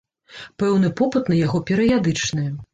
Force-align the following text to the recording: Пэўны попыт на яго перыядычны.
Пэўны 0.63 0.89
попыт 1.03 1.31
на 1.35 1.39
яго 1.45 1.63
перыядычны. 1.71 2.51